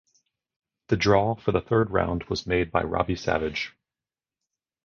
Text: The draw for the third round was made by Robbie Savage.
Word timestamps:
The 0.87 0.97
draw 0.97 1.35
for 1.35 1.51
the 1.51 1.61
third 1.61 1.91
round 1.91 2.23
was 2.23 2.47
made 2.47 2.71
by 2.71 2.81
Robbie 2.81 3.15
Savage. 3.15 3.75